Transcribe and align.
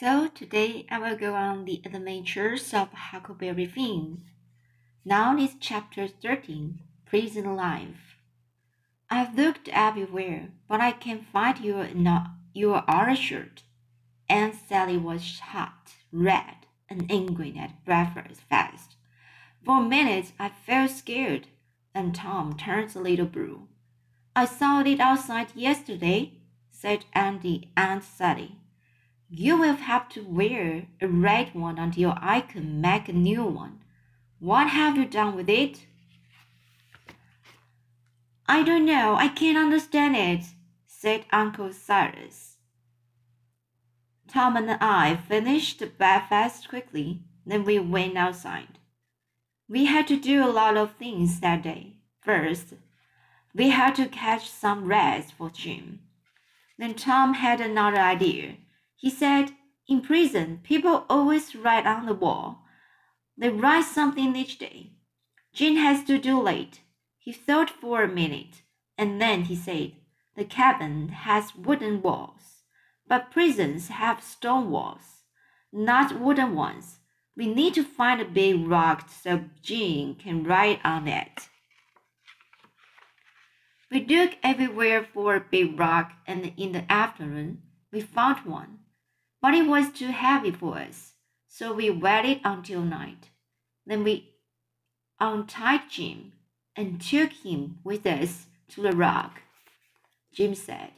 So 0.00 0.28
today 0.28 0.86
I 0.92 1.00
will 1.00 1.16
go 1.16 1.34
on 1.34 1.64
the 1.64 1.82
adventures 1.84 2.72
of 2.72 2.92
Huckleberry 2.92 3.66
Finn. 3.66 4.22
Now 5.04 5.36
is 5.36 5.56
chapter 5.58 6.06
13, 6.06 6.78
Prison 7.04 7.56
Life. 7.56 8.16
I've 9.10 9.36
looked 9.36 9.68
everywhere, 9.72 10.50
but 10.68 10.80
I 10.80 10.92
can't 10.92 11.26
find 11.26 11.58
your 11.58 11.92
not 11.94 12.28
your 12.54 12.84
orange 12.88 13.18
shirt. 13.18 13.64
Aunt 14.28 14.54
Sally 14.68 14.96
was 14.96 15.40
hot, 15.40 15.94
red, 16.12 16.66
and 16.88 17.10
angry 17.10 17.58
at 17.58 17.84
breakfast 17.84 18.42
fast. 18.42 18.94
For 19.64 19.80
a 19.80 19.84
minute 19.84 20.30
I 20.38 20.50
felt 20.50 20.92
scared, 20.92 21.48
and 21.92 22.14
Tom 22.14 22.56
turned 22.56 22.94
a 22.94 23.00
little 23.00 23.26
blue. 23.26 23.66
I 24.36 24.44
saw 24.44 24.80
it 24.80 25.00
outside 25.00 25.48
yesterday, 25.56 26.34
said 26.70 27.06
Andy 27.14 27.72
Aunt 27.76 28.04
Sally. 28.04 28.58
You 29.30 29.58
will 29.58 29.76
have 29.76 30.08
to 30.10 30.22
wear 30.24 30.86
a 31.00 31.06
red 31.06 31.54
one 31.54 31.78
until 31.78 32.14
I 32.16 32.40
can 32.40 32.80
make 32.80 33.08
a 33.08 33.12
new 33.12 33.44
one. 33.44 33.80
What 34.38 34.70
have 34.70 34.96
you 34.96 35.04
done 35.04 35.36
with 35.36 35.50
it? 35.50 35.86
I 38.46 38.62
don't 38.62 38.86
know. 38.86 39.16
I 39.16 39.28
can't 39.28 39.58
understand 39.58 40.16
it, 40.16 40.46
said 40.86 41.26
Uncle 41.30 41.72
Silas. 41.74 42.56
Tom 44.28 44.56
and 44.56 44.70
I 44.80 45.16
finished 45.16 45.82
breakfast 45.98 46.68
quickly, 46.68 47.20
then 47.44 47.64
we 47.64 47.78
went 47.78 48.16
outside. 48.16 48.78
We 49.68 49.84
had 49.84 50.06
to 50.08 50.16
do 50.16 50.42
a 50.42 50.48
lot 50.48 50.76
of 50.78 50.96
things 50.96 51.40
that 51.40 51.62
day. 51.62 51.96
First, 52.22 52.74
we 53.54 53.70
had 53.70 53.94
to 53.96 54.06
catch 54.06 54.48
some 54.48 54.86
rats 54.86 55.30
for 55.30 55.50
Jim. 55.50 56.00
Then 56.78 56.94
Tom 56.94 57.34
had 57.34 57.60
another 57.60 58.00
idea. 58.00 58.56
He 58.98 59.10
said, 59.10 59.52
In 59.86 60.00
prison, 60.00 60.58
people 60.64 61.06
always 61.08 61.54
write 61.54 61.86
on 61.86 62.06
the 62.06 62.14
wall. 62.14 62.64
They 63.36 63.48
write 63.48 63.84
something 63.84 64.34
each 64.34 64.58
day. 64.58 64.90
Jim 65.54 65.76
has 65.76 66.02
to 66.04 66.18
do 66.18 66.40
late. 66.40 66.80
He 67.16 67.32
thought 67.32 67.70
for 67.70 68.02
a 68.02 68.08
minute, 68.08 68.62
and 68.96 69.22
then 69.22 69.44
he 69.44 69.54
said, 69.54 69.92
The 70.34 70.44
cabin 70.44 71.10
has 71.10 71.54
wooden 71.54 72.02
walls, 72.02 72.64
but 73.06 73.30
prisons 73.30 73.86
have 73.86 74.20
stone 74.20 74.70
walls, 74.70 75.22
not 75.72 76.20
wooden 76.20 76.56
ones. 76.56 76.98
We 77.36 77.46
need 77.46 77.74
to 77.74 77.84
find 77.84 78.20
a 78.20 78.24
big 78.24 78.66
rock 78.66 79.08
so 79.08 79.44
Jim 79.62 80.16
can 80.16 80.42
write 80.42 80.80
on 80.84 81.06
it. 81.06 81.48
We 83.92 84.00
dug 84.00 84.30
everywhere 84.42 85.06
for 85.14 85.36
a 85.36 85.40
big 85.40 85.78
rock, 85.78 86.14
and 86.26 86.52
in 86.56 86.72
the 86.72 86.90
afternoon 86.90 87.62
we 87.92 88.00
found 88.00 88.44
one 88.44 88.80
but 89.40 89.54
it 89.54 89.66
was 89.66 89.90
too 89.90 90.08
heavy 90.08 90.50
for 90.50 90.78
us, 90.78 91.12
so 91.48 91.72
we 91.72 91.90
waited 91.90 92.40
until 92.44 92.82
night. 92.82 93.30
Then 93.86 94.04
we 94.04 94.34
untied 95.20 95.90
Jim 95.90 96.32
and 96.76 97.00
took 97.00 97.32
him 97.32 97.78
with 97.84 98.06
us 98.06 98.46
to 98.68 98.82
the 98.82 98.92
rock. 98.92 99.42
Jim 100.32 100.54
said, 100.54 100.90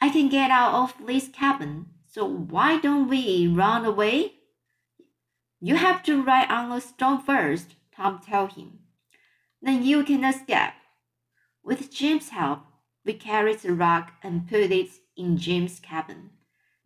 I 0.00 0.10
can 0.10 0.28
get 0.28 0.50
out 0.50 0.74
of 0.74 1.06
this 1.06 1.28
cabin, 1.28 1.86
so 2.06 2.26
why 2.26 2.78
don't 2.78 3.08
we 3.08 3.46
run 3.46 3.84
away? 3.84 4.34
You 5.60 5.76
have 5.76 6.02
to 6.04 6.22
ride 6.22 6.50
on 6.50 6.70
a 6.70 6.80
stone 6.80 7.22
first, 7.22 7.74
Tom 7.94 8.20
told 8.20 8.52
him. 8.52 8.80
Then 9.62 9.82
you 9.82 10.04
can 10.04 10.24
escape. 10.24 10.74
With 11.64 11.90
Jim's 11.90 12.28
help, 12.28 12.60
we 13.04 13.14
carried 13.14 13.60
the 13.60 13.72
rock 13.72 14.12
and 14.22 14.48
put 14.48 14.70
it 14.70 14.90
in 15.16 15.38
Jim's 15.38 15.80
cabin. 15.80 16.30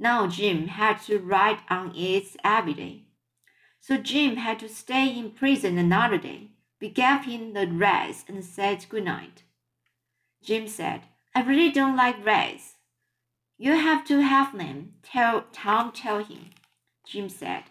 Now 0.02 0.26
Jim 0.26 0.68
had 0.68 1.02
to 1.02 1.18
ride 1.18 1.58
on 1.68 1.94
it 1.94 2.34
every 2.42 2.72
day. 2.72 3.04
So 3.80 3.98
Jim 3.98 4.36
had 4.36 4.58
to 4.60 4.68
stay 4.68 5.08
in 5.08 5.32
prison 5.32 5.76
another 5.76 6.16
day. 6.16 6.52
We 6.80 6.88
gave 6.88 7.24
him 7.24 7.52
the 7.52 7.66
rats 7.66 8.24
and 8.26 8.42
said 8.42 8.86
good 8.88 9.04
night. 9.04 9.42
Jim 10.42 10.68
said, 10.68 11.02
I 11.34 11.42
really 11.42 11.70
don't 11.70 11.96
like 11.96 12.24
rats. 12.24 12.76
You 13.58 13.72
have 13.72 14.06
to 14.06 14.20
have 14.20 14.56
them, 14.56 14.94
tell 15.02 15.44
Tom 15.52 15.92
tell 15.92 16.24
him. 16.24 16.46
Jim 17.06 17.28
said, 17.28 17.64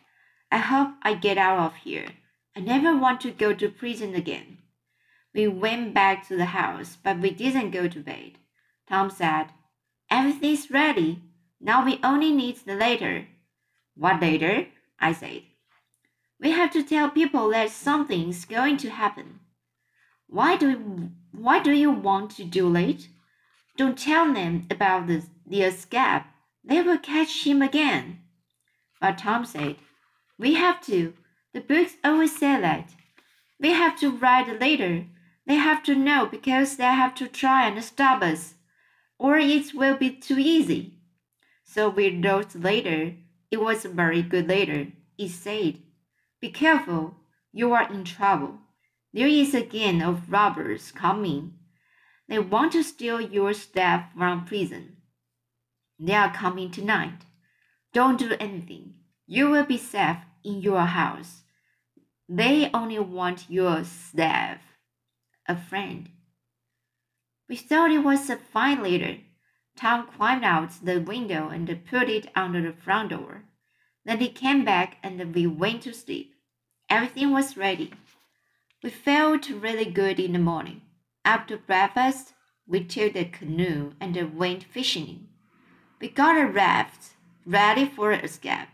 I 0.52 0.60
hope 0.60 0.92
I 1.02 1.16
get 1.16 1.40
out 1.40 1.58
of 1.58 1.76
here. 1.78 2.10
I 2.56 2.60
never 2.60 2.96
want 2.96 3.22
to 3.22 3.32
go 3.32 3.54
to 3.54 3.70
prison 3.70 4.14
again. 4.14 4.60
We 5.34 5.48
went 5.48 5.96
back 5.96 6.28
to 6.28 6.38
the 6.38 6.46
house, 6.46 6.96
but 7.04 7.20
we 7.20 7.32
didn't 7.32 7.72
go 7.72 7.88
to 7.88 8.00
bed. 8.00 8.34
Tom 8.88 9.10
said, 9.10 9.48
Everything's 10.12 10.70
ready. 10.70 11.24
Now 11.62 11.84
we 11.86 12.00
only 12.04 12.32
need 12.32 12.58
the 12.58 12.76
letter. 12.76 13.28
What 13.96 14.22
later? 14.22 14.68
I 15.00 15.14
said. 15.14 15.44
We 16.40 16.52
have 16.52 16.72
to 16.72 16.84
tell 16.84 17.10
people 17.10 17.50
that 17.50 17.72
something's 17.72 18.46
going 18.46 18.78
to 18.78 18.90
happen. 18.90 19.42
Why 20.28 20.56
do 20.56 21.12
why 21.32 21.60
do 21.60 21.72
you 21.72 21.92
want 21.92 22.32
to 22.32 22.44
do 22.44 22.76
it? 22.76 23.08
Don't 23.76 23.98
tell 23.98 24.34
them 24.34 24.68
about 24.70 25.08
the, 25.08 25.24
the 25.46 25.64
escape. 25.64 26.24
They 26.64 26.82
will 26.82 26.98
catch 26.98 27.46
him 27.46 27.62
again. 27.62 28.22
But 29.02 29.18
Tom 29.18 29.46
said, 29.46 29.78
We 30.38 30.56
have 30.56 30.82
to. 30.86 31.14
The 31.54 31.62
books 31.62 31.94
always 32.04 32.38
say 32.38 32.60
that. 32.60 32.94
We 33.60 33.70
have 33.70 34.00
to 34.00 34.12
write 34.12 34.48
a 34.48 34.54
letter. 34.54 35.06
They 35.46 35.56
have 35.56 35.84
to 35.84 35.96
know 35.96 36.26
because 36.26 36.78
they 36.78 36.84
have 36.84 37.16
to 37.16 37.28
try 37.28 37.68
and 37.68 37.84
stop 37.84 38.22
us, 38.22 38.54
or 39.18 39.38
it 39.38 39.74
will 39.74 39.98
be 39.98 40.12
too 40.12 40.38
easy. 40.38 40.99
So 41.72 41.88
we 41.88 42.10
wrote 42.10 42.56
later. 42.56 43.14
It 43.52 43.62
was 43.62 43.86
a 43.86 43.90
very 43.90 44.24
good 44.24 44.48
letter. 44.48 44.88
It 45.20 45.30
said, 45.30 45.78
Be 46.42 46.50
careful, 46.50 47.18
you 47.54 47.74
are 47.74 47.88
in 47.94 48.06
trouble. 48.06 48.58
There 49.14 49.28
is 49.28 49.54
a 49.54 49.62
gang 49.62 50.02
of 50.02 50.32
robbers 50.32 50.92
coming. 50.92 51.54
They 52.28 52.40
want 52.40 52.72
to 52.72 52.84
steal 52.84 53.22
your 53.22 53.54
stuff 53.54 54.06
from 54.18 54.46
prison. 54.46 54.98
They 56.00 56.16
are 56.16 56.34
coming 56.34 56.72
tonight. 56.72 57.22
Don't 57.94 58.18
do 58.18 58.34
anything. 58.40 58.96
You 59.28 59.52
will 59.52 59.66
be 59.66 59.78
safe 59.78 60.18
in 60.44 60.62
your 60.62 60.86
house. 60.86 61.44
They 62.28 62.72
only 62.74 62.98
want 62.98 63.46
your 63.48 63.84
stuff. 63.84 64.58
A 65.48 65.56
friend. 65.56 66.10
We 67.48 67.58
thought 67.58 67.92
it 67.92 68.04
was 68.04 68.28
a 68.28 68.38
fine 68.38 68.82
letter. 68.82 69.18
Tom 69.80 70.08
climbed 70.08 70.44
out 70.44 70.72
the 70.84 71.00
window 71.00 71.48
and 71.48 71.86
put 71.86 72.10
it 72.10 72.30
under 72.36 72.62
the 72.62 72.74
front 72.74 73.12
door. 73.12 73.44
Then 74.04 74.20
he 74.20 74.28
came 74.28 74.66
back 74.66 74.98
and 75.02 75.34
we 75.34 75.48
went 75.48 75.84
to 75.84 75.94
sleep. 75.94 76.36
Everything 76.90 77.32
was 77.32 77.56
ready. 77.56 77.94
We 78.84 78.90
felt 78.90 79.50
really 79.50 79.86
good 79.86 80.20
in 80.20 80.34
the 80.34 80.40
morning. 80.40 80.82
After 81.24 81.56
breakfast, 81.56 82.34
we 82.68 82.84
took 82.84 83.14
the 83.14 83.24
canoe 83.24 83.94
and 84.02 84.38
went 84.38 84.66
fishing. 84.66 85.30
We 86.02 86.10
got 86.10 86.38
a 86.38 86.46
raft 86.46 87.14
ready 87.46 87.86
for 87.86 88.12
escape. 88.12 88.68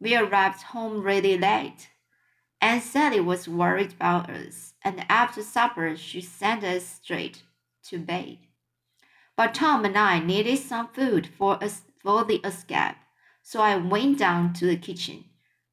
We 0.00 0.14
arrived 0.14 0.64
home 0.64 1.02
really 1.02 1.38
late. 1.38 1.88
Aunt 2.60 2.82
Sally 2.82 3.20
was 3.20 3.48
worried 3.48 3.94
about 3.94 4.28
us, 4.28 4.74
and 4.84 5.06
after 5.08 5.42
supper 5.42 5.96
she 5.96 6.20
sent 6.20 6.62
us 6.62 6.84
straight 6.84 7.42
to 7.84 7.98
bed. 7.98 8.36
But 9.42 9.54
Tom 9.54 9.84
and 9.84 9.98
I 9.98 10.20
needed 10.20 10.60
some 10.60 10.86
food 10.86 11.26
for 11.26 11.60
us 11.64 11.82
for 12.00 12.22
the 12.22 12.36
escape, 12.46 12.94
so 13.42 13.60
I 13.60 13.74
went 13.74 14.18
down 14.18 14.52
to 14.52 14.66
the 14.66 14.76
kitchen. 14.76 15.24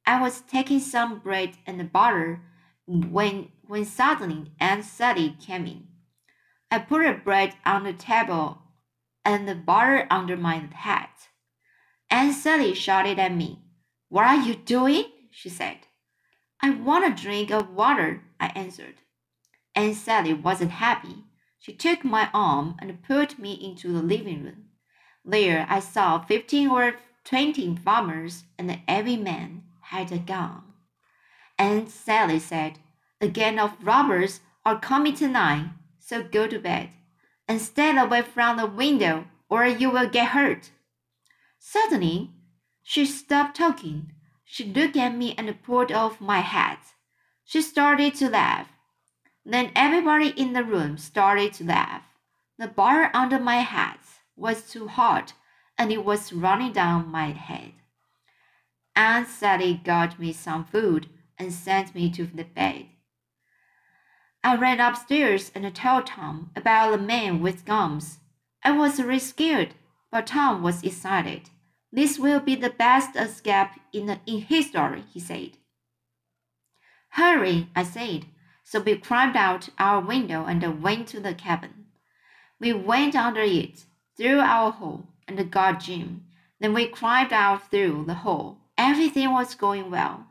I 0.04 0.20
was 0.20 0.40
taking 0.40 0.80
some 0.80 1.20
bread 1.20 1.50
and 1.68 1.92
butter 1.92 2.42
when 2.84 3.52
when 3.68 3.84
suddenly 3.84 4.50
Aunt 4.58 4.84
Sally 4.84 5.36
came 5.40 5.66
in. 5.66 5.86
I 6.68 6.80
put 6.80 7.04
the 7.04 7.12
bread 7.12 7.54
on 7.64 7.84
the 7.84 7.92
table 7.92 8.58
and 9.24 9.46
the 9.46 9.54
butter 9.54 10.04
under 10.10 10.36
my 10.36 10.68
hat. 10.72 11.28
Aunt 12.10 12.34
Sally 12.34 12.74
shouted 12.74 13.20
at 13.20 13.32
me. 13.32 13.62
What 14.08 14.26
are 14.26 14.42
you 14.42 14.56
doing? 14.56 15.04
she 15.30 15.48
said. 15.48 15.86
I 16.60 16.70
want 16.70 17.06
a 17.06 17.22
drink 17.22 17.52
of 17.52 17.70
water, 17.70 18.24
I 18.40 18.48
answered. 18.56 18.96
Aunt 19.76 19.94
Sally 19.94 20.32
wasn't 20.32 20.72
happy. 20.72 21.29
She 21.60 21.74
took 21.74 22.04
my 22.04 22.30
arm 22.32 22.76
and 22.78 23.02
put 23.02 23.38
me 23.38 23.52
into 23.52 23.92
the 23.92 24.02
living 24.02 24.44
room. 24.44 24.70
There 25.24 25.66
I 25.68 25.80
saw 25.80 26.18
fifteen 26.18 26.68
or 26.68 26.96
twenty 27.22 27.76
farmers, 27.76 28.44
and 28.58 28.80
every 28.88 29.16
man 29.16 29.64
had 29.82 30.10
a 30.10 30.18
gun. 30.18 30.62
Aunt 31.58 31.90
Sally 31.90 32.38
said, 32.38 32.78
A 33.20 33.28
gang 33.28 33.58
of 33.58 33.76
robbers 33.84 34.40
are 34.64 34.80
coming 34.80 35.14
tonight, 35.14 35.68
so 35.98 36.22
go 36.22 36.46
to 36.46 36.58
bed 36.58 36.88
and 37.46 37.60
stand 37.60 37.98
away 37.98 38.22
from 38.22 38.56
the 38.56 38.66
window 38.66 39.26
or 39.50 39.66
you 39.66 39.90
will 39.90 40.08
get 40.08 40.28
hurt. 40.28 40.70
Suddenly, 41.58 42.30
she 42.82 43.04
stopped 43.04 43.56
talking. 43.56 44.12
She 44.44 44.64
looked 44.64 44.96
at 44.96 45.14
me 45.14 45.34
and 45.36 45.62
pulled 45.62 45.92
off 45.92 46.20
my 46.20 46.38
hat. 46.38 46.80
She 47.44 47.60
started 47.60 48.14
to 48.14 48.30
laugh. 48.30 48.68
Then 49.44 49.72
everybody 49.74 50.28
in 50.28 50.52
the 50.52 50.64
room 50.64 50.98
started 50.98 51.52
to 51.54 51.64
laugh. 51.64 52.02
The 52.58 52.68
bar 52.68 53.10
under 53.14 53.38
my 53.38 53.58
hat 53.58 54.00
was 54.36 54.70
too 54.70 54.88
hot 54.88 55.32
and 55.78 55.90
it 55.90 56.04
was 56.04 56.32
running 56.32 56.72
down 56.72 57.08
my 57.08 57.28
head. 57.28 57.72
Aunt 58.94 59.28
Sally 59.28 59.80
got 59.82 60.18
me 60.18 60.32
some 60.32 60.64
food 60.64 61.08
and 61.38 61.52
sent 61.52 61.94
me 61.94 62.10
to 62.10 62.26
the 62.26 62.44
bed. 62.44 62.86
I 64.44 64.56
ran 64.56 64.80
upstairs 64.80 65.50
and 65.54 65.74
told 65.74 66.06
Tom 66.06 66.50
about 66.54 66.90
the 66.90 66.98
man 66.98 67.40
with 67.40 67.64
gums. 67.64 68.18
I 68.62 68.72
was 68.72 69.00
really 69.00 69.18
scared, 69.18 69.74
but 70.10 70.26
Tom 70.26 70.62
was 70.62 70.82
excited. 70.82 71.48
This 71.92 72.18
will 72.18 72.40
be 72.40 72.54
the 72.54 72.70
best 72.70 73.16
escape 73.16 73.70
in, 73.92 74.06
the, 74.06 74.20
in 74.26 74.42
history, 74.42 75.04
he 75.12 75.20
said. 75.20 75.52
Hurry, 77.10 77.68
I 77.74 77.84
said. 77.84 78.26
So 78.70 78.78
we 78.78 78.96
climbed 78.98 79.34
out 79.34 79.68
our 79.80 80.00
window 80.00 80.44
and 80.44 80.80
went 80.80 81.08
to 81.08 81.18
the 81.18 81.34
cabin. 81.34 81.86
We 82.60 82.72
went 82.72 83.16
under 83.16 83.40
it, 83.40 83.84
through 84.16 84.38
our 84.38 84.70
hole, 84.70 85.08
and 85.26 85.50
got 85.50 85.80
Jim. 85.80 86.22
Then 86.60 86.72
we 86.72 86.86
climbed 86.86 87.32
out 87.32 87.68
through 87.68 88.04
the 88.06 88.22
hole. 88.22 88.58
Everything 88.78 89.32
was 89.32 89.56
going 89.56 89.90
well. 89.90 90.28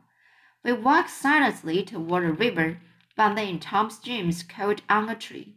We 0.64 0.72
walked 0.72 1.10
silently 1.10 1.82
toward 1.84 2.24
the 2.24 2.32
river, 2.32 2.78
but 3.14 3.34
then 3.34 3.60
Tom's 3.60 3.98
dreams 3.98 4.42
caught 4.42 4.80
on 4.88 5.10
a 5.10 5.14
tree. 5.14 5.56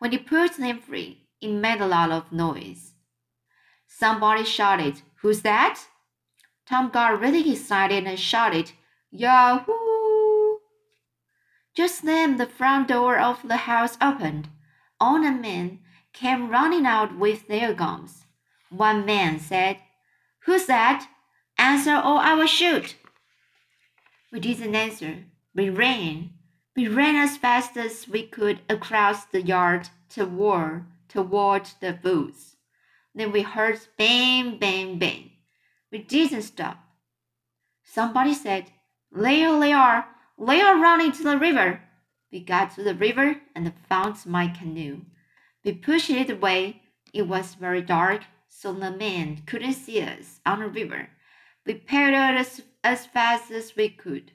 When 0.00 0.10
he 0.10 0.18
put 0.18 0.56
them 0.56 0.80
free, 0.80 1.28
it 1.40 1.52
made 1.52 1.80
a 1.80 1.86
lot 1.86 2.10
of 2.10 2.32
noise. 2.32 2.94
Somebody 3.86 4.42
shouted, 4.42 5.02
Who's 5.20 5.42
that? 5.42 5.80
Tom 6.68 6.90
got 6.90 7.20
really 7.20 7.52
excited 7.52 8.04
and 8.04 8.18
shouted, 8.18 8.72
Yahoo! 9.12 9.85
Just 11.76 12.06
then 12.06 12.38
the 12.38 12.46
front 12.46 12.88
door 12.88 13.18
of 13.18 13.46
the 13.46 13.58
house 13.68 13.98
opened. 14.00 14.48
All 14.98 15.20
the 15.20 15.30
men 15.30 15.80
came 16.14 16.48
running 16.48 16.86
out 16.86 17.18
with 17.18 17.48
their 17.48 17.74
guns. 17.74 18.24
One 18.70 19.04
man 19.04 19.38
said, 19.38 19.76
Who's 20.40 20.64
that? 20.66 21.06
Answer 21.58 21.96
or 21.96 22.18
I 22.18 22.34
will 22.34 22.46
shoot. 22.46 22.96
We 24.32 24.40
didn't 24.40 24.74
answer. 24.74 25.24
We 25.54 25.68
ran. 25.68 26.30
We 26.74 26.88
ran 26.88 27.16
as 27.16 27.36
fast 27.36 27.76
as 27.76 28.08
we 28.08 28.26
could 28.26 28.60
across 28.70 29.26
the 29.26 29.42
yard 29.42 29.90
toward, 30.08 30.84
toward 31.08 31.70
the 31.80 31.98
woods. 32.02 32.56
Then 33.14 33.32
we 33.32 33.42
heard 33.42 33.80
bang, 33.98 34.58
bang, 34.58 34.98
bang. 34.98 35.30
We 35.92 35.98
didn't 35.98 36.42
stop. 36.42 36.78
Somebody 37.84 38.34
said, 38.34 38.70
There 39.12 39.58
they 39.60 39.72
are. 39.72 40.06
They 40.38 40.60
are 40.60 40.80
running 40.80 41.12
to 41.12 41.22
the 41.22 41.38
river. 41.38 41.80
We 42.30 42.40
got 42.40 42.74
to 42.74 42.82
the 42.82 42.94
river 42.94 43.40
and 43.54 43.72
found 43.88 44.24
my 44.26 44.48
canoe. 44.48 45.02
We 45.64 45.72
pushed 45.72 46.10
it 46.10 46.30
away. 46.30 46.82
It 47.12 47.22
was 47.22 47.54
very 47.54 47.82
dark, 47.82 48.22
so 48.48 48.72
the 48.72 48.90
men 48.90 49.42
couldn't 49.46 49.72
see 49.74 50.02
us 50.02 50.40
on 50.44 50.60
the 50.60 50.68
river. 50.68 51.08
We 51.64 51.74
paddled 51.74 52.38
as, 52.38 52.62
as 52.84 53.06
fast 53.06 53.50
as 53.50 53.74
we 53.76 53.88
could. 53.88 54.32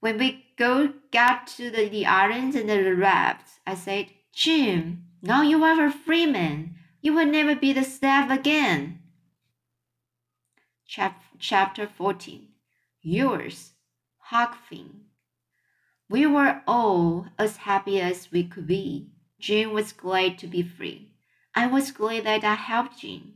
When 0.00 0.18
we 0.18 0.46
go 0.56 0.94
got 1.12 1.46
to 1.56 1.70
the, 1.70 1.88
the 1.88 2.06
island 2.06 2.54
and 2.56 2.68
the 2.68 2.94
rafts, 2.94 3.60
I 3.66 3.74
said, 3.74 4.06
Jim, 4.32 5.04
now 5.22 5.42
you 5.42 5.62
are 5.62 5.86
a 5.86 5.92
free 5.92 6.26
man. 6.26 6.76
You 7.02 7.14
will 7.14 7.26
never 7.26 7.54
be 7.54 7.72
the 7.72 7.84
slave 7.84 8.30
again. 8.30 9.00
Chap- 10.86 11.22
chapter 11.38 11.86
14 11.86 12.48
Yours, 13.02 13.72
Huck 14.30 14.58
We 16.08 16.24
were 16.24 16.62
all 16.64 17.26
as 17.36 17.56
happy 17.56 18.00
as 18.00 18.30
we 18.30 18.44
could 18.44 18.68
be. 18.68 19.10
Jim 19.40 19.72
was 19.72 19.92
glad 19.92 20.38
to 20.38 20.46
be 20.46 20.62
free. 20.62 21.16
I 21.52 21.66
was 21.66 21.90
glad 21.90 22.26
that 22.26 22.44
I 22.44 22.54
helped 22.54 23.00
Jim. 23.00 23.34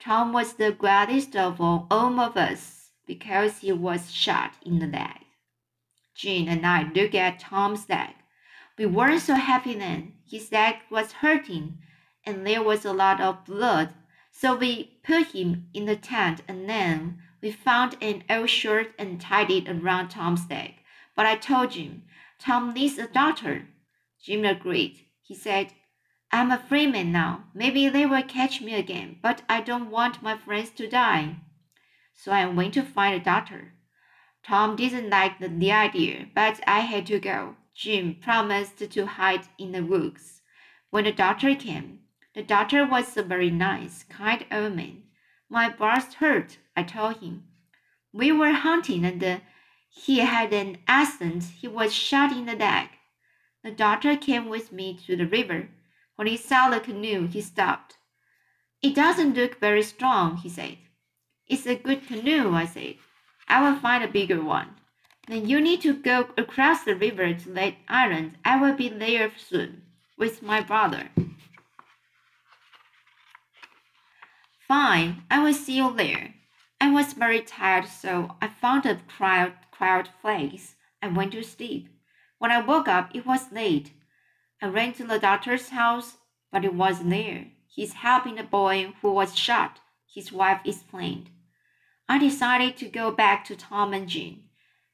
Tom 0.00 0.32
was 0.32 0.54
the 0.54 0.72
gladdest 0.72 1.36
of 1.36 1.60
all, 1.60 1.86
all 1.90 2.18
of 2.18 2.34
us 2.34 2.92
because 3.06 3.58
he 3.58 3.72
was 3.72 4.10
shot 4.10 4.54
in 4.64 4.78
the 4.78 4.86
leg. 4.86 5.26
Jim 6.14 6.48
and 6.48 6.66
I 6.66 6.84
looked 6.84 7.14
at 7.14 7.38
Tom's 7.38 7.86
leg. 7.86 8.14
We 8.78 8.86
weren't 8.86 9.20
so 9.20 9.34
happy 9.34 9.74
then. 9.74 10.14
His 10.26 10.50
leg 10.50 10.76
was 10.88 11.20
hurting, 11.20 11.76
and 12.24 12.46
there 12.46 12.62
was 12.62 12.86
a 12.86 12.94
lot 12.94 13.20
of 13.20 13.44
blood. 13.44 13.92
So 14.30 14.56
we 14.56 14.98
put 15.04 15.32
him 15.32 15.68
in 15.74 15.84
the 15.84 15.96
tent, 15.96 16.40
and 16.48 16.66
then 16.66 17.18
we 17.40 17.50
found 17.50 17.96
an 18.00 18.24
old 18.30 18.50
shirt 18.50 18.94
and 18.98 19.20
tied 19.20 19.50
it 19.50 19.68
around 19.68 20.08
Tom's 20.08 20.48
neck. 20.48 20.74
But 21.14 21.26
I 21.26 21.36
told 21.36 21.72
Jim, 21.72 22.02
Tom 22.38 22.74
needs 22.74 22.98
a 22.98 23.06
doctor. 23.06 23.68
Jim 24.22 24.44
agreed. 24.44 25.06
He 25.22 25.34
said, 25.34 25.72
I'm 26.32 26.50
a 26.50 26.58
free 26.58 26.86
man 26.86 27.12
now. 27.12 27.44
Maybe 27.54 27.88
they 27.88 28.04
will 28.04 28.22
catch 28.22 28.60
me 28.60 28.74
again, 28.74 29.18
but 29.22 29.42
I 29.48 29.60
don't 29.60 29.90
want 29.90 30.22
my 30.22 30.36
friends 30.36 30.70
to 30.70 30.88
die. 30.88 31.36
So 32.14 32.32
I 32.32 32.46
went 32.46 32.74
to 32.74 32.82
find 32.82 33.14
a 33.14 33.24
doctor. 33.24 33.72
Tom 34.44 34.76
didn't 34.76 35.10
like 35.10 35.38
the, 35.38 35.48
the 35.48 35.72
idea, 35.72 36.28
but 36.34 36.60
I 36.66 36.80
had 36.80 37.06
to 37.06 37.18
go. 37.18 37.56
Jim 37.74 38.16
promised 38.20 38.78
to 38.90 39.06
hide 39.06 39.48
in 39.58 39.72
the 39.72 39.84
woods. 39.84 40.42
When 40.90 41.04
the 41.04 41.12
doctor 41.12 41.54
came, 41.54 42.00
the 42.34 42.42
doctor 42.42 42.86
was 42.86 43.16
a 43.16 43.22
very 43.22 43.50
nice, 43.50 44.04
kind 44.04 44.44
old 44.50 44.76
man. 44.76 45.02
My 45.48 45.68
breast 45.68 46.14
hurt, 46.14 46.58
I 46.76 46.82
told 46.82 47.18
him. 47.18 47.44
We 48.12 48.32
were 48.32 48.52
hunting 48.52 49.04
and 49.04 49.22
uh, 49.22 49.38
he 49.88 50.18
had 50.18 50.52
an 50.52 50.78
accident. 50.88 51.44
He 51.60 51.68
was 51.68 51.94
shot 51.94 52.32
in 52.32 52.46
the 52.46 52.56
leg. 52.56 52.88
The 53.62 53.70
doctor 53.70 54.16
came 54.16 54.48
with 54.48 54.72
me 54.72 54.98
to 55.06 55.16
the 55.16 55.26
river. 55.26 55.68
When 56.16 56.26
he 56.26 56.36
saw 56.36 56.70
the 56.70 56.80
canoe, 56.80 57.26
he 57.26 57.40
stopped. 57.40 57.96
It 58.82 58.94
doesn't 58.94 59.34
look 59.34 59.60
very 59.60 59.82
strong, 59.82 60.36
he 60.36 60.48
said. 60.48 60.78
It's 61.46 61.66
a 61.66 61.76
good 61.76 62.06
canoe, 62.06 62.52
I 62.52 62.66
said. 62.66 62.96
I 63.48 63.62
will 63.62 63.78
find 63.78 64.02
a 64.02 64.08
bigger 64.08 64.42
one. 64.42 64.76
Then 65.28 65.48
you 65.48 65.60
need 65.60 65.80
to 65.82 65.94
go 65.94 66.28
across 66.36 66.84
the 66.84 66.94
river 66.94 67.34
to 67.34 67.48
that 67.50 67.74
island. 67.88 68.38
I 68.44 68.60
will 68.60 68.74
be 68.74 68.88
there 68.88 69.32
soon 69.36 69.82
with 70.16 70.42
my 70.42 70.60
brother. 70.60 71.10
Fine, 74.68 75.22
I 75.30 75.42
will 75.42 75.54
see 75.54 75.76
you 75.76 75.94
there. 75.96 76.34
I 76.80 76.90
was 76.90 77.12
very 77.12 77.40
tired, 77.40 77.86
so 77.86 78.34
I 78.42 78.48
found 78.48 78.84
a 78.84 79.00
quiet, 79.16 79.54
quiet 79.70 80.08
place 80.20 80.74
and 81.00 81.14
went 81.16 81.32
to 81.32 81.44
sleep. 81.44 81.88
When 82.38 82.50
I 82.50 82.60
woke 82.60 82.88
up, 82.88 83.14
it 83.14 83.24
was 83.24 83.52
late. 83.52 83.92
I 84.60 84.66
ran 84.66 84.92
to 84.94 85.04
the 85.04 85.20
doctor's 85.20 85.68
house, 85.68 86.16
but 86.50 86.64
he 86.64 86.68
wasn't 86.68 87.10
there. 87.10 87.46
He's 87.68 87.92
helping 87.92 88.34
the 88.34 88.42
boy 88.42 88.94
who 89.02 89.12
was 89.12 89.38
shot, 89.38 89.78
his 90.12 90.32
wife 90.32 90.60
explained. 90.64 91.30
I 92.08 92.18
decided 92.18 92.76
to 92.78 92.88
go 92.88 93.12
back 93.12 93.44
to 93.44 93.56
Tom 93.56 93.92
and 93.92 94.08
Jean, 94.08 94.48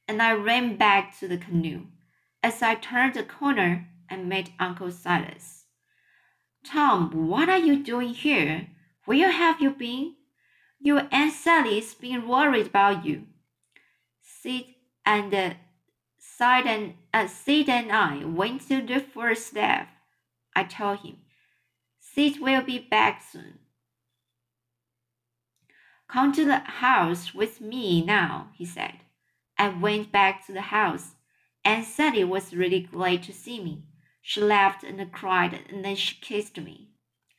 and 0.07 0.21
I 0.21 0.33
ran 0.33 0.77
back 0.77 1.19
to 1.21 1.29
the 1.29 1.39
canoe. 1.39 1.87
As 2.43 2.63
I 2.63 2.75
turned 2.75 3.15
the 3.15 3.23
corner, 3.23 3.89
I 4.11 4.17
met 4.17 4.51
Uncle 4.59 4.91
Silas. 4.91 5.65
Tom, 6.65 7.29
what 7.29 7.49
are 7.49 7.59
you 7.59 7.83
doing 7.83 8.11
here? 8.15 8.69
Where 9.05 9.19
you 9.19 9.31
have 9.31 9.61
you 9.61 9.71
been? 9.71 10.15
Your 10.79 11.09
Aunt 11.11 11.33
Sally's 11.33 11.95
been 11.95 12.27
worried 12.29 12.69
about 12.69 13.05
you. 13.05 13.27
Sid 14.21 14.65
and 15.05 15.35
uh, 15.35 15.55
Sid 16.19 16.67
and 16.67 16.95
uh, 17.13 17.27
Sid 17.27 17.69
and 17.69 17.93
I 17.93 18.25
went 18.25 18.69
to 18.69 18.81
the 18.81 19.01
first 19.01 19.49
step. 19.49 19.89
I 20.55 20.65
told 20.65 21.01
him. 21.01 21.19
Sid 22.01 22.41
will 22.41 22.63
be 22.63 22.79
back 22.79 23.23
soon. 23.23 23.59
Come 26.09 26.33
to 26.33 26.45
the 26.45 26.59
house 26.59 27.33
with 27.33 27.61
me 27.61 28.05
now, 28.05 28.51
he 28.55 28.67
said. 28.67 29.01
I 29.57 29.69
went 29.69 30.13
back 30.13 30.47
to 30.47 30.53
the 30.53 30.61
house. 30.61 31.15
Aunt 31.65 31.87
Sally 31.87 32.25
was 32.25 32.55
really 32.55 32.81
glad 32.81 33.23
to 33.25 33.33
see 33.33 33.63
me. 33.63 33.85
She 34.21 34.41
laughed 34.41 34.85
and 34.85 35.13
cried, 35.13 35.59
and 35.71 35.85
then 35.85 35.97
she 35.97 36.17
kissed 36.21 36.59
me. 36.59 36.92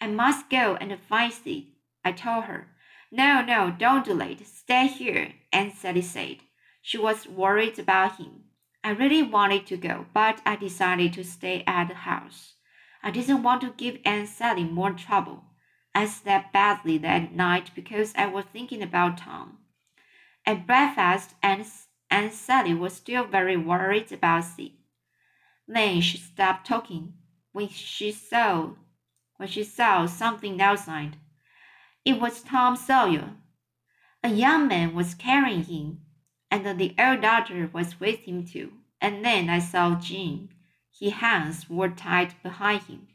I 0.03 0.07
must 0.07 0.49
go 0.49 0.75
and 0.81 0.99
find 0.99 1.31
Sid, 1.31 1.67
I 2.03 2.11
told 2.11 2.43
her. 2.43 2.67
No, 3.09 3.41
no, 3.41 3.71
don't 3.71 4.03
do 4.03 4.19
it. 4.19 4.45
Stay 4.45 4.87
here, 4.87 5.35
Aunt 5.53 5.73
Sally 5.75 6.01
said. 6.01 6.39
She 6.81 6.97
was 6.97 7.25
worried 7.25 7.79
about 7.79 8.17
him. 8.17 8.43
I 8.83 8.89
really 8.89 9.23
wanted 9.23 9.65
to 9.67 9.77
go, 9.77 10.07
but 10.13 10.41
I 10.45 10.57
decided 10.57 11.13
to 11.13 11.23
stay 11.23 11.63
at 11.65 11.87
the 11.87 11.93
house. 11.93 12.55
I 13.01 13.11
didn't 13.11 13.43
want 13.43 13.61
to 13.61 13.69
give 13.77 14.01
Aunt 14.03 14.27
Sally 14.27 14.65
more 14.65 14.91
trouble. 14.91 15.45
I 15.95 16.07
slept 16.07 16.51
badly 16.51 16.97
that 16.97 17.31
night 17.33 17.71
because 17.73 18.11
I 18.17 18.25
was 18.25 18.43
thinking 18.51 18.83
about 18.83 19.19
Tom. 19.19 19.59
At 20.45 20.67
breakfast, 20.67 21.35
Aunt, 21.41 21.65
Aunt 22.11 22.33
Sally 22.33 22.73
was 22.73 22.91
still 22.91 23.23
very 23.23 23.55
worried 23.55 24.11
about 24.11 24.43
Sid. 24.43 24.73
Then 25.65 26.01
she 26.01 26.17
stopped 26.17 26.67
talking 26.67 27.13
when 27.53 27.69
she 27.69 28.11
saw 28.11 28.71
when 29.43 29.49
she 29.49 29.61
saw 29.61 30.05
something 30.05 30.61
outside. 30.61 31.17
It 32.05 32.17
was 32.17 32.41
Tom 32.43 32.77
Sawyer. 32.77 33.31
A 34.23 34.29
young 34.29 34.69
man 34.69 34.95
was 34.95 35.15
carrying 35.15 35.65
him, 35.65 35.99
and 36.49 36.65
the 36.79 36.95
old 36.97 37.19
daughter 37.19 37.69
was 37.73 37.99
with 37.99 38.21
him 38.21 38.45
too. 38.45 38.71
And 39.01 39.25
then 39.25 39.49
I 39.49 39.59
saw 39.59 39.99
Jim. 39.99 40.47
His 40.97 41.15
hands 41.15 41.69
were 41.69 41.89
tied 41.89 42.41
behind 42.41 42.83
him. 42.83 43.09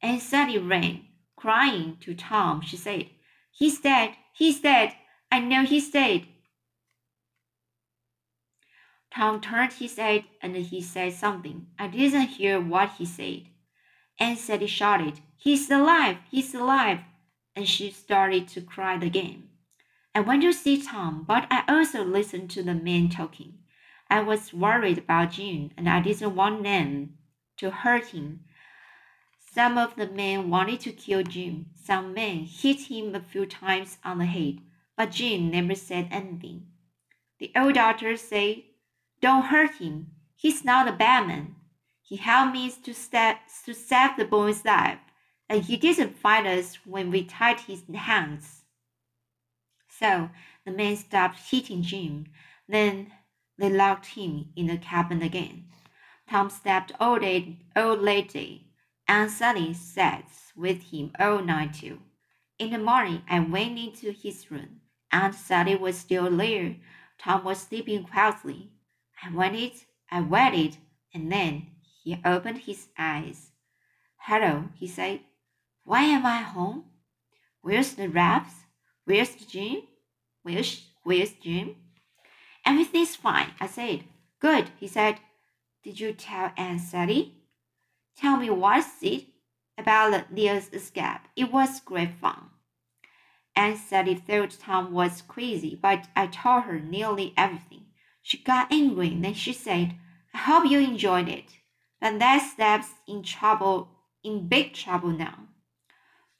And 0.00 0.22
Sally 0.22 0.56
ran 0.56 1.02
crying 1.36 1.98
to 2.00 2.14
Tom, 2.14 2.62
she 2.62 2.78
said, 2.78 3.10
He's 3.50 3.78
dead, 3.78 4.14
he's 4.32 4.58
dead. 4.58 4.94
I 5.30 5.40
know 5.40 5.64
he's 5.64 5.90
dead! 5.90 6.28
Tom 9.14 9.42
turned 9.42 9.74
his 9.74 9.96
head 9.96 10.24
and 10.40 10.56
he 10.56 10.80
said 10.80 11.12
something. 11.12 11.66
I 11.78 11.88
didn't 11.88 12.38
hear 12.38 12.58
what 12.58 12.92
he 12.92 13.04
said. 13.04 13.42
And 14.18 14.38
Sally 14.38 14.66
shouted, 14.66 15.20
He's 15.42 15.68
alive! 15.72 16.18
He's 16.30 16.54
alive! 16.54 17.00
And 17.56 17.66
she 17.68 17.90
started 17.90 18.46
to 18.48 18.60
cry 18.60 18.94
again. 18.94 19.48
I 20.14 20.20
went 20.20 20.42
to 20.42 20.52
see 20.52 20.80
Tom, 20.80 21.24
but 21.26 21.48
I 21.50 21.64
also 21.66 22.04
listened 22.04 22.48
to 22.52 22.62
the 22.62 22.74
men 22.74 23.08
talking. 23.08 23.54
I 24.08 24.20
was 24.20 24.54
worried 24.54 24.98
about 24.98 25.32
Jim, 25.32 25.72
and 25.76 25.88
I 25.88 26.00
didn't 26.00 26.36
want 26.36 26.62
them 26.62 27.14
to 27.56 27.72
hurt 27.72 28.10
him. 28.10 28.44
Some 29.40 29.78
of 29.78 29.96
the 29.96 30.06
men 30.06 30.48
wanted 30.48 30.78
to 30.82 30.92
kill 30.92 31.24
Jim. 31.24 31.66
Some 31.74 32.14
men 32.14 32.44
hit 32.44 32.82
him 32.82 33.12
a 33.12 33.20
few 33.20 33.44
times 33.44 33.98
on 34.04 34.18
the 34.18 34.26
head, 34.26 34.60
but 34.96 35.10
Jim 35.10 35.50
never 35.50 35.74
said 35.74 36.06
anything. 36.12 36.68
The 37.40 37.50
old 37.56 37.74
doctor 37.74 38.16
said, 38.16 38.62
Don't 39.20 39.46
hurt 39.46 39.74
him. 39.80 40.12
He's 40.36 40.64
not 40.64 40.86
a 40.86 40.92
bad 40.92 41.26
man. 41.26 41.56
He 42.00 42.14
helped 42.14 42.52
me 42.52 42.70
to, 42.70 42.94
step, 42.94 43.38
to 43.64 43.74
save 43.74 44.16
the 44.16 44.24
boy's 44.24 44.64
life, 44.64 44.98
and 45.52 45.62
he 45.66 45.76
didn't 45.76 46.16
fight 46.16 46.46
us 46.46 46.78
when 46.86 47.10
we 47.10 47.22
tied 47.22 47.60
his 47.60 47.82
hands. 47.94 48.62
So 49.86 50.30
the 50.64 50.70
men 50.72 50.96
stopped 50.96 51.40
hitting 51.50 51.82
Jim. 51.82 52.24
Then 52.66 53.12
they 53.58 53.68
locked 53.68 54.06
him 54.06 54.46
in 54.56 54.68
the 54.68 54.78
cabin 54.78 55.20
again. 55.20 55.66
Tom 56.26 56.50
all 56.98 57.18
day, 57.18 57.58
all 57.76 57.96
lady, 57.96 58.72
and 59.06 59.30
Sally 59.30 59.74
sat 59.74 60.24
with 60.56 60.84
him 60.84 61.12
all 61.20 61.42
night 61.42 61.74
too. 61.74 61.98
In 62.58 62.70
the 62.70 62.78
morning, 62.78 63.20
I 63.28 63.40
went 63.40 63.78
into 63.78 64.10
his 64.10 64.50
room. 64.50 64.80
Aunt 65.10 65.34
Sally 65.34 65.76
was 65.76 65.98
still 65.98 66.34
there. 66.34 66.76
Tom 67.18 67.44
was 67.44 67.60
sleeping 67.60 68.04
quietly. 68.04 68.70
I 69.22 69.30
waited, 69.34 69.82
I 70.10 70.22
waited, 70.22 70.78
and 71.12 71.30
then 71.30 71.66
he 72.02 72.22
opened 72.24 72.60
his 72.60 72.88
eyes. 72.96 73.50
Hello, 74.16 74.70
he 74.76 74.86
said. 74.86 75.20
Why 75.84 76.02
am 76.04 76.24
I 76.24 76.38
home? 76.38 76.84
Where's 77.60 77.94
the 77.94 78.08
wraps? 78.08 78.54
Where's 79.04 79.30
the 79.30 79.44
Jim? 79.44 79.82
Where's, 80.42 80.86
where's 81.02 81.32
Jim? 81.32 81.76
Everything's 82.64 83.16
fine, 83.16 83.50
I 83.60 83.66
said. 83.66 84.04
Good, 84.40 84.70
he 84.78 84.86
said. 84.86 85.18
Did 85.82 85.98
you 85.98 86.12
tell 86.12 86.52
Aunt 86.56 86.80
Sally? 86.80 87.34
Tell 88.16 88.36
me 88.36 88.50
what's 88.50 89.02
it 89.02 89.24
about 89.76 90.32
Leah's 90.32 90.68
escape. 90.72 91.22
It 91.34 91.52
was 91.52 91.80
great 91.80 92.14
fun. 92.20 92.50
Aunt 93.56 93.78
Sally 93.78 94.14
thought 94.14 94.56
Tom 94.60 94.92
was 94.92 95.22
crazy, 95.22 95.78
but 95.80 96.08
I 96.14 96.28
told 96.28 96.64
her 96.64 96.78
nearly 96.78 97.34
everything. 97.36 97.86
She 98.22 98.38
got 98.38 98.72
angry, 98.72 99.14
then 99.14 99.34
she 99.34 99.52
said, 99.52 99.96
I 100.32 100.38
hope 100.38 100.70
you 100.70 100.78
enjoyed 100.78 101.28
it. 101.28 101.56
But 102.00 102.18
that 102.20 102.50
Steph's 102.52 102.94
in 103.06 103.22
trouble, 103.22 103.88
in 104.22 104.48
big 104.48 104.72
trouble 104.72 105.10
now. 105.10 105.48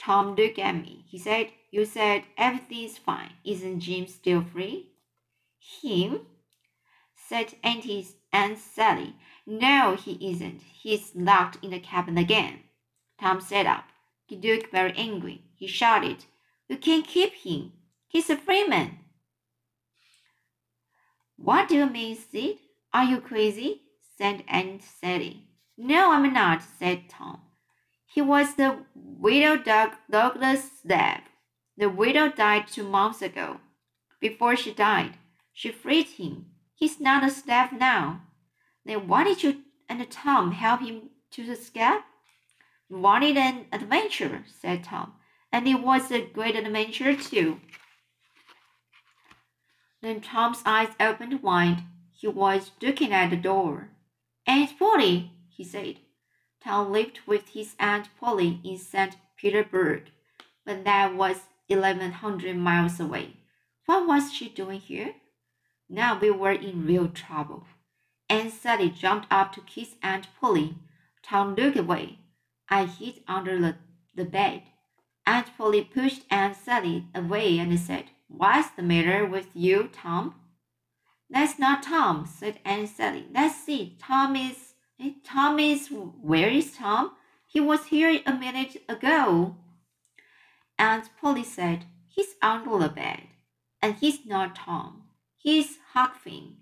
Tom 0.04 0.34
looked 0.34 0.58
at 0.58 0.74
me. 0.74 1.04
He 1.06 1.18
said, 1.18 1.50
You 1.70 1.84
said 1.84 2.24
everything's 2.36 2.98
fine. 2.98 3.34
Isn't 3.44 3.80
Jim 3.80 4.06
still 4.08 4.42
free? 4.42 4.90
Him? 5.60 6.22
said 7.14 7.54
Auntie 7.62 8.08
Aunt 8.32 8.58
Sally. 8.58 9.14
No, 9.46 9.94
he 9.94 10.18
isn't. 10.32 10.60
He's 10.60 11.14
locked 11.14 11.62
in 11.62 11.70
the 11.70 11.78
cabin 11.78 12.18
again. 12.18 12.64
Tom 13.20 13.40
sat 13.40 13.66
up. 13.66 13.84
He 14.26 14.36
looked 14.36 14.72
very 14.72 14.92
angry. 14.96 15.42
He 15.54 15.68
shouted, 15.68 16.24
You 16.68 16.78
can't 16.78 17.06
keep 17.06 17.34
him. 17.34 17.72
He's 18.08 18.28
a 18.28 18.36
free 18.36 18.66
man. 18.66 18.98
What 21.36 21.68
do 21.68 21.76
you 21.76 21.86
mean, 21.86 22.16
Sid? 22.16 22.58
Are 22.92 23.04
you 23.04 23.20
crazy? 23.20 23.82
said 24.18 24.42
Aunt 24.48 24.82
Sally. 24.82 25.46
No, 25.78 26.12
I'm 26.12 26.32
not, 26.32 26.62
said 26.62 27.08
Tom. 27.08 27.40
He 28.12 28.20
was 28.20 28.56
the 28.56 28.84
widow 28.94 29.56
Doug 29.56 29.92
Douglas 30.10 30.70
Slab. 30.82 31.22
The 31.78 31.88
widow 31.88 32.28
died 32.28 32.68
two 32.68 32.86
months 32.86 33.22
ago. 33.22 33.60
Before 34.20 34.54
she 34.54 34.74
died, 34.74 35.14
she 35.54 35.70
freed 35.72 36.08
him. 36.08 36.46
He's 36.74 37.00
not 37.00 37.24
a 37.24 37.30
slave 37.30 37.72
now. 37.72 38.20
Then 38.84 39.08
why 39.08 39.24
did 39.24 39.42
you 39.42 39.62
and 39.88 40.10
Tom 40.10 40.52
help 40.52 40.82
him 40.82 41.08
to 41.30 41.42
escape? 41.50 42.02
Wanted 42.90 43.38
an 43.38 43.64
adventure, 43.72 44.44
said 44.60 44.84
Tom, 44.84 45.14
and 45.50 45.66
it 45.66 45.80
was 45.80 46.10
a 46.10 46.20
great 46.20 46.54
adventure 46.54 47.16
too. 47.16 47.60
Then 50.02 50.20
Tom's 50.20 50.62
eyes 50.66 50.94
opened 51.00 51.42
wide. 51.42 51.84
He 52.12 52.28
was 52.28 52.72
looking 52.82 53.12
at 53.12 53.30
the 53.30 53.36
door. 53.36 53.88
Aunt 54.46 54.78
Polly, 54.78 55.32
he 55.48 55.64
said. 55.64 55.96
Tom 56.62 56.92
lived 56.92 57.20
with 57.26 57.48
his 57.48 57.74
Aunt 57.78 58.08
Polly 58.20 58.60
in 58.62 58.78
St. 58.78 59.16
Petersburg, 59.36 60.10
but 60.64 60.84
that 60.84 61.14
was 61.14 61.36
eleven 61.68 62.12
hundred 62.12 62.56
miles 62.56 63.00
away. 63.00 63.36
What 63.86 64.06
was 64.06 64.32
she 64.32 64.48
doing 64.48 64.80
here? 64.80 65.14
Now 65.88 66.18
we 66.18 66.30
were 66.30 66.52
in 66.52 66.86
real 66.86 67.08
trouble. 67.08 67.64
Aunt 68.28 68.52
Sally 68.52 68.90
jumped 68.90 69.26
up 69.30 69.52
to 69.52 69.60
kiss 69.60 69.96
Aunt 70.02 70.28
Polly. 70.40 70.76
Tom 71.22 71.54
looked 71.54 71.76
away. 71.76 72.18
I 72.68 72.86
hid 72.86 73.22
under 73.28 73.60
the, 73.60 73.76
the 74.14 74.24
bed. 74.24 74.62
Aunt 75.26 75.48
Polly 75.58 75.82
pushed 75.82 76.22
Aunt 76.30 76.56
Sally 76.56 77.06
away 77.14 77.58
and 77.58 77.78
said, 77.78 78.04
What's 78.28 78.70
the 78.70 78.82
matter 78.82 79.26
with 79.26 79.48
you, 79.52 79.90
Tom? 79.92 80.34
That's 81.28 81.58
not 81.58 81.82
Tom, 81.82 82.26
said 82.26 82.60
Aunt 82.64 82.88
Sally. 82.88 83.26
That's 83.30 83.68
it. 83.68 83.98
Tom 83.98 84.36
is. 84.36 84.71
Tom 85.24 85.58
is. 85.58 85.88
Where 85.88 86.48
is 86.48 86.72
Tom? 86.76 87.12
He 87.46 87.60
was 87.60 87.86
here 87.86 88.20
a 88.26 88.32
minute 88.32 88.82
ago. 88.88 89.56
Aunt 90.78 91.10
Polly 91.20 91.44
said, 91.44 91.84
He's 92.08 92.34
under 92.42 92.78
the 92.78 92.88
bed. 92.88 93.22
And 93.80 93.96
he's 93.96 94.24
not 94.26 94.56
Tom. 94.56 95.04
He's 95.36 95.78
Huck 95.92 96.16
Finn. 96.16 96.56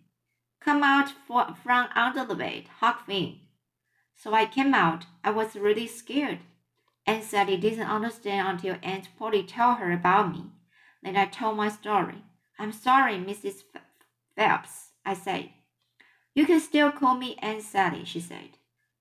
Come 0.60 0.82
out 0.82 1.10
for, 1.26 1.54
from 1.62 1.88
under 1.94 2.24
the 2.24 2.34
bed, 2.34 2.64
Huck 2.80 3.06
Finn. 3.06 3.40
So 4.16 4.34
I 4.34 4.46
came 4.46 4.74
out. 4.74 5.06
I 5.24 5.30
was 5.30 5.56
really 5.56 5.86
scared. 5.86 6.40
and 7.06 7.22
said 7.24 7.46
Sally 7.46 7.56
didn't 7.56 7.88
understand 7.88 8.48
until 8.48 8.76
Aunt 8.82 9.08
Polly 9.18 9.42
told 9.42 9.78
her 9.78 9.92
about 9.92 10.32
me. 10.32 10.44
Then 11.02 11.16
I 11.16 11.26
told 11.26 11.56
my 11.56 11.68
story. 11.68 12.24
I'm 12.58 12.72
sorry, 12.72 13.14
Mrs. 13.14 13.62
Phelps, 14.36 14.90
I 15.04 15.14
said. 15.14 15.50
You 16.40 16.46
can 16.46 16.60
still 16.60 16.90
call 16.90 17.16
me 17.16 17.36
Aunt 17.40 17.60
Sally, 17.60 18.06
she 18.06 18.18
said. 18.18 18.56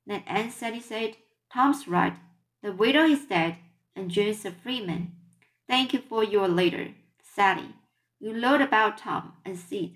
Then 0.06 0.24
Aunt 0.28 0.52
Sally 0.52 0.82
said, 0.82 1.16
Tom's 1.54 1.88
right. 1.88 2.18
The 2.62 2.74
widow 2.74 3.06
is 3.06 3.28
dead, 3.28 3.56
and 3.96 4.12
June's 4.12 4.44
a 4.44 4.52
free 4.52 4.86
man. 4.86 5.14
Thank 5.66 5.94
you 5.94 6.02
for 6.02 6.22
your 6.22 6.50
letter, 6.50 6.90
Sally. 7.24 7.76
You 8.20 8.44
wrote 8.44 8.60
about 8.60 8.98
Tom 8.98 9.36
and 9.46 9.58
Sid. 9.58 9.96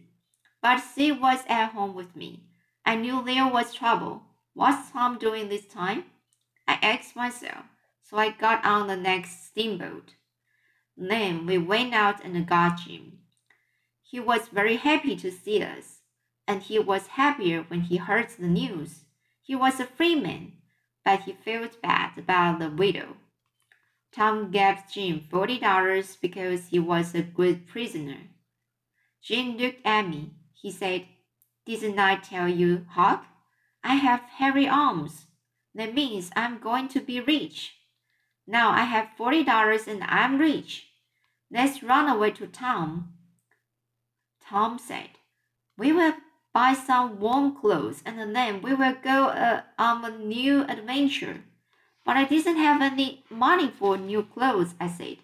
But 0.61 0.79
Sid 0.79 1.19
was 1.19 1.43
at 1.49 1.73
home 1.73 1.93
with 1.93 2.15
me. 2.15 2.45
I 2.85 2.95
knew 2.95 3.21
there 3.21 3.45
was 3.45 3.73
trouble. 3.73 4.23
What's 4.53 4.91
Tom 4.91 5.17
doing 5.17 5.49
this 5.49 5.65
time? 5.65 6.05
I 6.65 6.79
asked 6.81 7.13
myself, 7.13 7.65
so 8.03 8.15
I 8.15 8.29
got 8.29 8.63
on 8.63 8.87
the 8.87 8.95
next 8.95 9.47
steamboat. 9.47 10.13
Then 10.95 11.45
we 11.45 11.57
went 11.57 11.93
out 11.93 12.23
and 12.23 12.47
got 12.47 12.79
Jim. 12.79 13.17
He 14.01 14.21
was 14.21 14.47
very 14.47 14.77
happy 14.77 15.17
to 15.17 15.29
see 15.29 15.61
us, 15.61 16.02
and 16.47 16.61
he 16.63 16.79
was 16.79 17.07
happier 17.07 17.63
when 17.67 17.81
he 17.81 17.97
heard 17.97 18.29
the 18.29 18.47
news. 18.47 19.05
He 19.41 19.55
was 19.55 19.79
a 19.79 19.85
free 19.85 20.15
man, 20.15 20.53
but 21.03 21.21
he 21.21 21.33
felt 21.33 21.81
bad 21.81 22.17
about 22.17 22.59
the 22.59 22.69
widow. 22.69 23.17
Tom 24.11 24.51
gave 24.51 24.87
Jim 24.91 25.25
forty 25.29 25.59
dollars 25.59 26.15
because 26.15 26.67
he 26.67 26.79
was 26.79 27.13
a 27.13 27.21
good 27.21 27.67
prisoner. 27.67 28.29
Jim 29.21 29.57
looked 29.57 29.85
at 29.85 30.07
me 30.07 30.31
he 30.63 30.71
said, 30.71 31.05
Didn't 31.65 31.99
I 31.99 32.15
tell 32.15 32.47
you, 32.47 32.85
Huck? 32.91 33.25
I 33.83 33.95
have 33.95 34.21
hairy 34.37 34.65
arms. 34.65 35.25
That 35.75 35.93
means 35.93 36.31
I'm 36.37 36.57
going 36.57 36.87
to 36.89 37.01
be 37.01 37.19
rich. 37.19 37.75
Now 38.47 38.71
I 38.71 38.83
have 38.85 39.09
forty 39.17 39.43
dollars 39.43 39.89
and 39.89 40.01
I'm 40.05 40.37
rich. 40.37 40.87
Let's 41.51 41.83
run 41.83 42.07
away 42.07 42.31
to 42.31 42.47
town. 42.47 43.09
Tom 44.41 44.79
said, 44.79 45.19
We 45.77 45.91
will 45.91 46.13
buy 46.53 46.73
some 46.73 47.19
warm 47.19 47.55
clothes 47.55 48.01
and 48.05 48.35
then 48.35 48.61
we 48.61 48.73
will 48.73 48.95
go 49.03 49.25
uh, 49.25 49.61
on 49.77 50.05
a 50.05 50.17
new 50.17 50.63
adventure. 50.63 51.43
But 52.05 52.17
I 52.17 52.25
didn't 52.25 52.57
have 52.57 52.81
any 52.81 53.23
money 53.29 53.69
for 53.69 53.97
new 53.97 54.23
clothes, 54.23 54.75
I 54.79 54.87
said. 54.87 55.17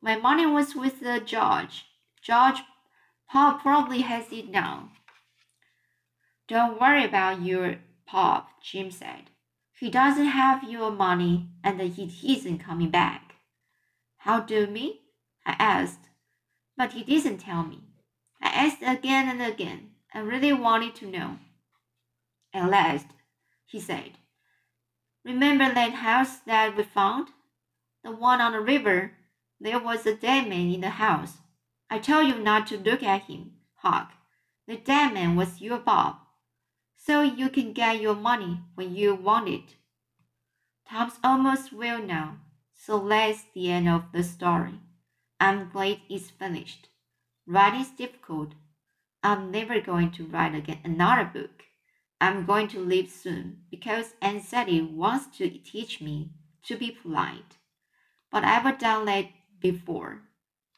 My 0.00 0.16
money 0.16 0.46
was 0.46 0.74
with 0.74 1.02
uh, 1.04 1.20
George. 1.20 1.86
George 2.22 2.62
Pop 3.30 3.62
probably 3.62 4.02
has 4.02 4.30
it 4.30 4.48
now. 4.48 4.90
Don't 6.46 6.80
worry 6.80 7.04
about 7.04 7.42
your 7.42 7.76
Pop, 8.06 8.48
Jim 8.62 8.90
said. 8.90 9.30
He 9.78 9.90
doesn't 9.90 10.26
have 10.26 10.70
your 10.70 10.90
money 10.90 11.48
and 11.64 11.80
he 11.80 12.36
isn't 12.36 12.58
coming 12.58 12.90
back. 12.90 13.34
How 14.18 14.40
do 14.40 14.54
you 14.54 14.66
mean? 14.66 14.94
I 15.44 15.56
asked. 15.58 16.08
But 16.76 16.92
he 16.92 17.02
didn't 17.02 17.38
tell 17.38 17.64
me. 17.64 17.80
I 18.40 18.48
asked 18.48 18.82
again 18.82 19.28
and 19.28 19.42
again. 19.42 19.93
I 20.14 20.20
really 20.20 20.52
wanted 20.52 20.94
to 20.96 21.10
know. 21.10 21.38
At 22.54 22.70
last, 22.70 23.06
he 23.66 23.80
said, 23.80 24.12
Remember 25.24 25.74
that 25.74 25.94
house 25.94 26.36
that 26.46 26.76
we 26.76 26.84
found? 26.84 27.28
The 28.04 28.12
one 28.12 28.40
on 28.40 28.52
the 28.52 28.60
river. 28.60 29.12
There 29.58 29.80
was 29.80 30.06
a 30.06 30.14
dead 30.14 30.48
man 30.48 30.70
in 30.70 30.82
the 30.82 30.90
house. 30.90 31.38
I 31.90 31.98
told 31.98 32.28
you 32.28 32.38
not 32.38 32.68
to 32.68 32.78
look 32.78 33.02
at 33.02 33.22
him, 33.22 33.54
Huck. 33.76 34.12
The 34.68 34.76
dead 34.76 35.14
man 35.14 35.34
was 35.34 35.60
your 35.60 35.78
Pop. 35.78 36.26
So 36.96 37.22
you 37.22 37.48
can 37.48 37.72
get 37.72 38.00
your 38.00 38.14
money 38.14 38.60
when 38.76 38.94
you 38.94 39.14
want 39.14 39.48
it. 39.48 39.74
Tom's 40.88 41.18
almost 41.24 41.72
well 41.72 42.00
now, 42.00 42.38
so 42.74 42.98
that's 43.08 43.44
the 43.54 43.70
end 43.70 43.88
of 43.88 44.12
the 44.12 44.22
story. 44.22 44.80
I'm 45.40 45.70
glad 45.70 46.00
it's 46.08 46.30
finished. 46.30 46.88
Writing's 47.46 47.90
difficult. 47.90 48.52
I'm 49.24 49.50
never 49.50 49.80
going 49.80 50.10
to 50.12 50.26
write 50.26 50.54
again 50.54 50.80
another 50.84 51.24
book. 51.24 51.62
I'm 52.20 52.44
going 52.44 52.68
to 52.68 52.78
leave 52.78 53.10
soon 53.10 53.60
because 53.70 54.12
Sally 54.42 54.82
wants 54.82 55.36
to 55.38 55.48
teach 55.48 56.02
me 56.02 56.32
to 56.66 56.76
be 56.76 56.90
polite. 56.90 57.56
But 58.30 58.44
I've 58.44 58.78
done 58.78 59.06
that 59.06 59.26
before, 59.60 60.20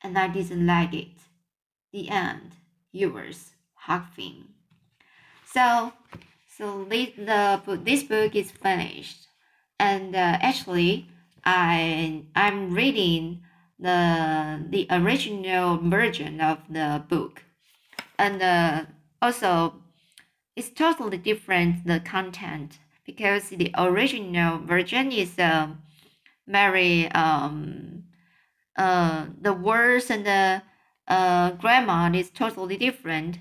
and 0.01 0.17
I 0.17 0.29
didn't 0.29 0.65
like 0.65 0.95
it. 0.95 1.19
The 1.93 2.09
end. 2.09 2.53
Yours, 2.93 3.51
Huck 3.75 4.13
Finn. 4.15 4.45
So, 5.45 5.93
so 6.57 6.85
this, 6.85 7.11
the 7.17 7.81
this 7.83 8.05
book 8.05 8.35
is 8.37 8.51
finished, 8.51 9.27
and 9.79 10.15
uh, 10.15 10.39
actually, 10.41 11.09
I 11.45 12.25
I'm 12.35 12.73
reading 12.75 13.43
the 13.79 14.65
the 14.71 14.87
original 14.91 15.79
version 15.79 16.41
of 16.41 16.59
the 16.71 17.05
book, 17.09 17.43
and 18.19 18.43
uh, 18.43 18.85
also 19.23 19.75
it's 20.57 20.71
totally 20.71 21.19
different 21.19 21.87
the 21.87 22.01
content 22.01 22.79
because 23.05 23.51
the 23.51 23.71
original 23.77 24.59
version 24.59 25.13
is 25.13 25.39
uh, 25.39 25.69
very 26.47 27.11
um 27.13 28.05
uh 28.77 29.27
the 29.41 29.53
words 29.53 30.11
and 30.11 30.25
the 30.27 30.63
uh 31.09 31.51
grammar 31.53 32.15
is 32.15 32.31
totally 32.31 32.77
different. 32.77 33.39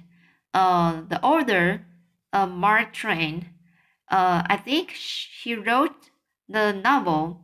Uh, 0.53 1.01
the 1.09 1.21
author, 1.21 1.85
uh, 2.31 2.47
Mark 2.47 2.93
Twain, 2.93 3.45
uh, 4.09 4.43
I 4.47 4.55
think 4.55 4.91
he 4.91 5.55
wrote 5.55 6.09
the 6.47 6.71
novel. 6.71 7.41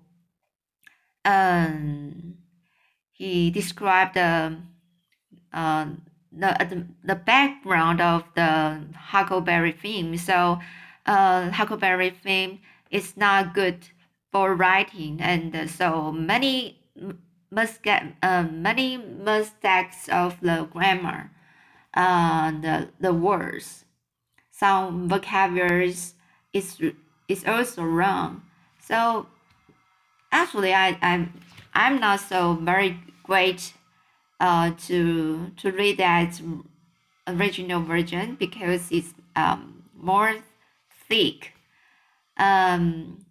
Um, 1.26 2.36
he 3.12 3.52
described 3.52 4.16
the 4.16 4.58
uh, 5.52 5.86
the, 6.32 6.88
the 7.04 7.16
background 7.16 8.02
of 8.02 8.24
the 8.36 8.84
Huckleberry 8.96 9.72
Finn. 9.72 10.18
So, 10.18 10.60
uh, 11.06 11.50
Huckleberry 11.50 12.12
Finn 12.12 12.60
is 12.90 13.18
not 13.18 13.54
good 13.54 13.90
for 14.32 14.56
writing, 14.56 15.20
and 15.22 15.70
so 15.70 16.12
many 16.12 16.80
must 17.52 17.84
get 17.84 18.16
uh, 18.24 18.44
many 18.44 18.98
mistakes 18.98 20.08
of 20.08 20.40
the 20.42 20.68
grammar, 20.72 21.32
uh, 21.94 22.52
the 22.52 22.90
the 23.00 23.14
words. 23.14 23.86
Some 24.52 25.10
vocabularies 25.10 26.16
is 26.54 26.80
is 27.28 27.46
also 27.46 27.84
wrong. 27.84 28.44
So, 28.80 29.28
actually, 30.32 30.74
I 30.74 30.98
I'm 31.02 31.34
I'm 31.74 32.00
not 32.00 32.22
so 32.22 32.54
very 32.54 33.00
great 33.24 33.74
uh, 34.42 34.72
to 34.88 35.52
to 35.58 35.72
read 35.72 35.98
that 35.98 36.42
original 37.28 37.82
version 37.82 38.36
because 38.36 38.92
it's 38.92 39.14
um, 39.36 39.84
more 39.96 40.36
thick. 41.08 41.54
Um, 42.38 43.26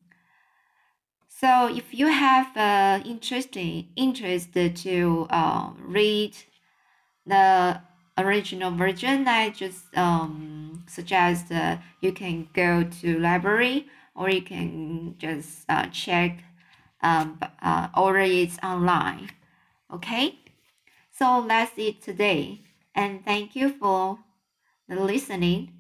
so 1.29 1.69
if 1.75 1.93
you 1.93 2.07
have 2.09 2.57
uh, 2.57 3.03
interesting 3.05 3.89
interest 3.97 4.53
to 4.55 5.27
uh, 5.31 5.71
read 5.81 6.37
the 7.27 7.81
original 8.19 8.71
version, 8.71 9.27
I 9.27 9.51
just 9.51 9.97
um, 9.97 10.85
suggest 10.87 11.51
uh, 11.51 11.79
you 12.01 12.13
can 12.13 12.49
go 12.53 12.85
to 12.85 13.19
library 13.19 13.89
or 14.15 14.31
you 14.31 14.43
can 14.43 15.17
just 15.19 15.65
uh, 15.69 15.87
check 15.87 16.45
um, 17.03 17.41
uh, 17.63 17.89
order 17.97 18.21
it 18.21 18.53
online. 18.63 19.31
Okay. 19.93 20.40
So 21.21 21.45
that's 21.47 21.73
it 21.77 22.03
today. 22.03 22.63
And 22.95 23.25
thank 23.25 23.55
you 23.55 23.71
for 23.79 24.19
listening. 24.89 25.80